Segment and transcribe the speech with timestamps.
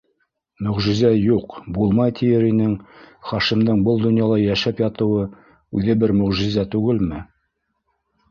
[0.67, 2.71] Мөғжизә юҡ, булмай тиер инең-
[3.31, 5.27] Хашимдың был донъяла йәшәп ятыуы
[5.81, 7.21] үҙе бер мөғжизә түгелме?